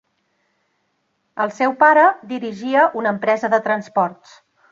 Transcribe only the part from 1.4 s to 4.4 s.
El seu pare dirigia una empresa de transports.